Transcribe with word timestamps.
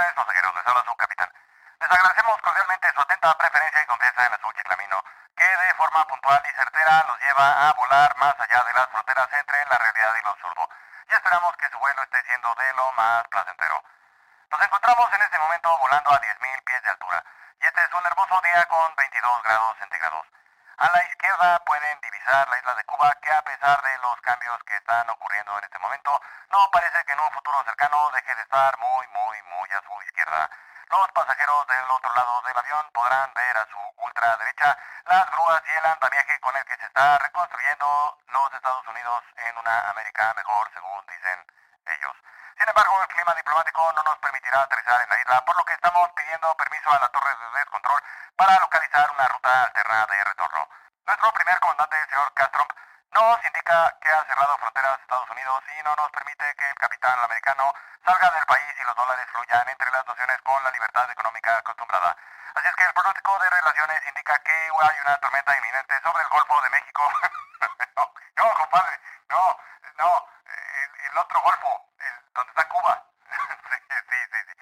señores 0.00 0.14
pasajeros, 0.14 0.54
les 0.54 0.66
habla 0.66 0.84
su 0.84 0.96
capitán. 0.96 1.30
Les 1.78 1.90
agradecemos 1.90 2.40
cordialmente 2.40 2.92
su 2.94 3.00
atenta 3.02 3.36
preferencia 3.36 3.82
y 3.82 3.86
confianza 3.86 4.26
en 4.26 4.32
Azul 4.32 4.54
Chiclamino, 4.54 5.04
que 5.36 5.44
de 5.44 5.74
forma 5.74 6.06
puntual 6.06 6.42
y 6.44 6.56
certera 6.56 7.04
los 7.06 7.20
lleva 7.20 7.68
a 7.68 7.72
volar 7.74 8.16
más 8.16 8.34
allá 8.40 8.64
de 8.64 8.72
las 8.72 8.88
fronteras 8.88 9.28
entre 9.32 9.66
la 9.66 9.76
realidad 9.76 10.14
y 10.18 10.22
lo 10.22 10.30
absurdo. 10.30 10.68
Y 11.06 11.12
esperamos 11.12 11.56
que 11.56 11.68
su 11.68 11.78
vuelo 11.78 12.02
esté 12.02 12.22
siendo 12.22 12.54
de 12.54 12.72
lo 12.74 12.92
más 12.92 13.28
placentero. 13.28 13.84
Nos 14.50 14.62
encontramos 14.62 15.12
en 15.12 15.22
este 15.22 15.38
momento 15.38 15.78
volando 15.78 16.10
a 16.12 16.20
10.000 16.20 16.64
pies 16.64 16.82
de 16.82 16.90
altura, 16.90 17.24
y 17.60 17.66
este 17.66 17.82
es 17.82 17.92
un 17.92 18.06
hermoso 18.06 18.40
día 18.40 18.64
con 18.66 18.96
22 18.96 19.42
grados 19.42 19.76
centígrados. 19.78 20.26
A 20.80 20.90
la 20.96 21.04
izquierda 21.04 21.58
pueden 21.66 22.00
divisar 22.00 22.48
la 22.48 22.56
isla 22.56 22.74
de 22.74 22.84
Cuba, 22.84 23.12
que 23.20 23.30
a 23.30 23.44
pesar 23.44 23.82
de 23.82 23.98
los 23.98 24.18
cambios 24.22 24.58
que 24.64 24.76
están 24.76 25.10
ocurriendo 25.10 25.58
en 25.58 25.64
este 25.64 25.78
momento, 25.78 26.18
no 26.50 26.70
parece 26.72 27.04
que 27.04 27.12
en 27.12 27.20
un 27.20 27.30
futuro 27.32 27.62
cercano 27.64 28.10
deje 28.14 28.34
de 28.34 28.40
estar 28.40 28.78
muy, 28.78 29.06
muy, 29.08 29.42
muy 29.42 29.68
a 29.72 29.82
su 29.82 30.02
izquierda. 30.08 30.48
Los 30.88 31.06
pasajeros 31.12 31.66
del 31.66 31.90
otro 31.90 32.14
lado 32.14 32.40
del 32.48 32.56
avión 32.56 32.90
podrán 32.94 33.30
ver 33.34 33.58
a 33.58 33.66
su 33.66 33.78
ultraderecha 33.94 34.78
las 35.04 35.30
grúas 35.30 35.62
y 35.66 35.76
el 35.76 35.84
andamiaje 35.84 36.40
con 36.40 36.56
el 36.56 36.64
que 36.64 36.76
se 36.78 36.86
está 36.86 37.18
reconstruyendo 37.18 38.18
los 38.28 38.54
Estados 38.54 38.88
Unidos 38.88 39.22
en 39.36 39.58
una 39.58 39.90
América 39.90 40.32
mejor, 40.32 40.70
según 40.72 40.89
embargo, 42.70 43.02
el 43.02 43.08
clima 43.08 43.34
diplomático 43.34 43.92
no 43.92 44.02
nos 44.02 44.18
permitirá 44.18 44.62
aterrizar 44.62 45.02
en 45.02 45.10
la 45.10 45.20
isla, 45.20 45.44
por 45.44 45.56
lo 45.56 45.64
que 45.64 45.74
estamos 45.74 46.10
pidiendo 46.12 46.56
permiso 46.56 46.90
a 46.90 47.00
la 47.00 47.08
torre 47.08 47.36
de 47.36 47.58
descontrol 47.58 48.02
para 48.36 48.58
localizar 48.60 49.10
una 49.10 49.28
ruta 49.28 49.64
alterna 49.64 50.06
de 50.06 50.24
retorno. 50.24 50.68
Nuestro 51.06 51.32
primer 51.32 51.60
comandante, 51.60 52.00
el 52.00 52.08
señor 52.08 52.32
Castro, 52.34 52.66
nos 53.12 53.44
indica 53.44 53.98
que 54.00 54.10
ha 54.10 54.24
cerrado 54.24 54.56
fronteras 54.58 54.92
a 54.92 55.02
Estados 55.02 55.30
Unidos 55.30 55.62
y 55.78 55.82
no 55.82 55.94
nos 55.96 56.10
permite 56.10 56.54
que 56.54 56.68
el 56.68 56.74
capitán 56.76 57.18
americano 57.18 57.74
salga 58.04 58.30
del 58.30 58.46
país 58.46 58.74
y 58.78 58.84
los 58.84 58.94
dólares 58.94 59.26
fluyan 59.32 59.68
entre 59.68 59.90
las 59.90 60.06
naciones 60.06 60.40
con 60.42 60.62
la 60.62 60.70
libertad 60.70 61.10
económica 61.10 61.56
acostumbrada. 61.56 62.16
Así 62.54 62.68
es 62.68 62.74
que 62.76 62.84
el 62.84 62.94
pronóstico 62.94 63.38
de 63.38 63.50
relaciones 63.50 64.06
indica 64.06 64.38
que 64.38 64.52
hay 64.52 65.00
una 65.04 65.16
tormenta 65.18 65.56
inminente 65.56 66.00
sobre 66.02 66.22
el 66.22 66.28
Golfo 66.28 66.60
de 66.62 66.70
México. 66.70 67.02
no, 67.96 68.14
no, 68.36 68.54
compadre, 68.54 69.00
no, 69.28 69.58
no, 69.98 70.28
el, 70.46 71.06
el 71.06 71.18
otro 71.18 71.40
Golfo, 71.40 71.86
el, 71.98 72.32
donde 72.32 72.50
está 72.50 72.68
Cuba. 72.68 73.04
sí, 73.30 73.76
sí, 73.88 74.16
sí, 74.32 74.38
sí. 74.46 74.54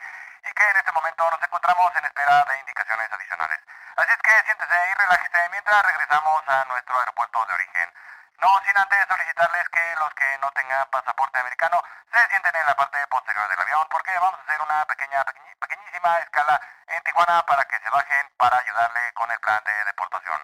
Y 0.49 0.53
que 0.53 0.65
en 0.71 0.77
este 0.77 0.88
momento 0.99 1.31
nos 1.31 1.43
encontramos 1.43 1.95
en 1.95 2.05
espera 2.05 2.45
de 2.45 2.59
indicaciones 2.59 3.13
adicionales. 3.13 3.61
Así 3.97 4.13
es 4.13 4.19
que 4.19 4.43
siéntese 4.47 4.91
y 4.91 4.95
relájese 4.95 5.49
mientras 5.51 5.83
regresamos 5.87 6.43
a 6.49 6.65
nuestro 6.65 6.99
aeropuerto 6.99 7.47
de 7.47 7.55
origen. 7.55 7.95
No 8.43 8.51
sin 8.67 8.77
antes 8.77 9.07
solicitarles 9.07 9.69
que 9.69 9.97
los 9.97 10.13
que 10.15 10.39
no 10.39 10.51
tengan 10.53 10.91
pasaporte 10.91 11.39
americano 11.39 11.83
se 12.13 12.27
sienten 12.31 12.57
en 12.57 12.67
la 12.67 12.75
parte 12.75 13.07
posterior 13.07 13.49
del 13.49 13.61
avión 13.61 13.87
porque 13.91 14.13
vamos 14.19 14.41
a 14.41 14.43
hacer 14.43 14.61
una 14.61 14.85
pequeña, 14.87 15.25
pequeñísima 15.61 16.19
escala 16.19 16.61
en 16.89 17.03
Tijuana 17.05 17.47
para 17.47 17.65
que 17.67 17.79
se 17.79 17.91
bajen 17.91 18.31
para 18.37 18.59
ayudarle 18.59 19.13
con 19.15 19.31
el 19.31 19.39
plan 19.39 19.63
de 19.65 19.85
deportación. 19.85 20.43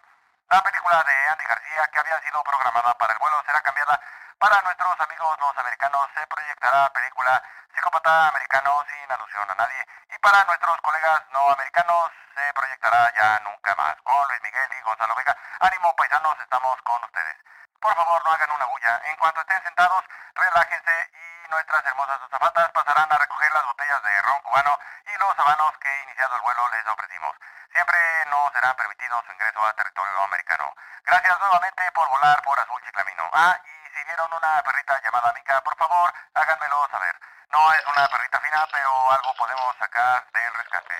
La 0.51 0.63
película 0.63 1.03
de 1.03 1.29
Andy 1.35 1.45
García 1.47 1.91
que 1.91 1.99
había 1.99 2.21
sido 2.23 2.43
programada 2.45 2.95
para 2.95 3.13
el 3.13 3.19
vuelo 3.19 3.43
será 3.45 3.61
cambiada 3.61 4.01
para 4.39 4.63
nuestros 4.63 5.01
amigos 5.01 5.37
los 5.41 5.59
americanos 5.59 6.07
se 6.15 6.27
proyectará 6.29 6.93
película 6.93 7.43
Psicópata 7.85 8.29
Americano 8.29 8.83
sin 8.89 9.13
alusión 9.13 9.45
a 9.51 9.55
nadie 9.57 9.87
y 10.09 10.19
para 10.21 10.43
nuestros 10.45 10.81
colegas 10.81 11.21
no 11.33 11.53
americanos 11.53 12.11
se 12.35 12.55
proyectará 12.55 13.13
ya 13.13 13.39
nunca 13.45 13.75
más. 13.77 13.95
Con 14.01 14.27
Luis 14.27 14.41
Miguel 14.41 14.71
y 14.73 14.81
Gonzalo 14.81 15.15
Vega, 15.15 15.37
ánimo 15.61 15.95
paisanos, 15.95 16.35
estamos 16.41 16.81
con 16.81 17.05
ustedes. 17.05 17.37
Por 17.79 17.95
favor, 17.95 18.25
no 18.25 18.33
hagan 18.33 18.51
una 18.53 18.65
bulla. 18.65 19.03
En 19.05 19.17
cuanto 19.17 19.43
estén 19.43 19.63
sentados, 19.65 20.03
relájense 20.33 21.11
y 21.13 21.51
nuestras 21.51 21.85
hermosas 21.85 22.23
azafatas 22.23 22.71
pasarán 22.73 23.13
a 23.13 23.19
recoger 23.19 23.53
las 23.53 23.67
botellas 23.67 24.03
de 24.03 24.23
ron 24.23 24.41
cubano 24.41 24.79
y 25.05 25.19
los 25.21 25.39
habanos 25.39 25.77
que 25.77 26.03
iniciado 26.05 26.37
el 26.37 26.41
vuelo 26.41 26.67
les 26.71 26.87
ofrecimos. 26.87 27.37
Siempre 27.71 27.99
no 28.31 28.51
será 28.55 28.75
permitido 28.77 29.23
su 29.27 29.33
ingreso 29.33 29.63
a 29.63 29.75
territorio 29.75 30.25
americano. 30.25 30.75
Gracias 31.05 31.39
nuevamente 31.39 31.93
por 31.93 32.09
volar 32.09 32.41
por 32.45 32.59
Azul 32.59 32.83
Chiclamino. 32.87 33.29
Ah, 33.35 33.61
y 33.63 33.91
si 33.93 34.05
vieron 34.05 34.33
una 34.33 34.63
perrita 34.63 34.99
llamada 35.03 35.35
Mica, 35.35 35.61
por 35.61 35.77
favor, 35.77 36.15
háganmelo 36.33 36.89
saber. 36.91 37.34
No 37.55 37.73
es 37.73 37.87
una 37.87 38.09
perrita 38.09 38.41
fina, 38.41 38.67
pero 38.73 39.13
algo 39.13 39.33
podemos 39.37 39.77
sacar 39.79 40.27
del 40.33 40.55
rescate. 40.55 40.95